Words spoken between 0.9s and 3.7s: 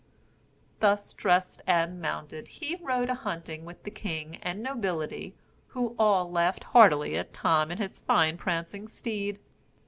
dressed and mounted, he rode a hunting